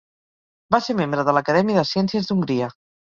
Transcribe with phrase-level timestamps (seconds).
[0.75, 2.73] Va ser membre de l'Acadèmia de Ciències d'Hongria.